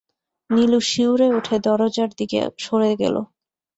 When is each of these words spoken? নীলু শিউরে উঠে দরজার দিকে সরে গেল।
নীলু 0.49 0.79
শিউরে 0.89 1.27
উঠে 1.37 1.55
দরজার 1.65 2.09
দিকে 2.19 2.39
সরে 2.57 2.91
গেল। 3.01 3.15